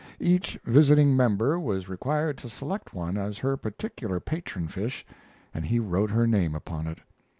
[0.19, 5.05] Each visiting member was required to select one as her particular patron fish
[5.53, 6.97] and he wrote her name upon it.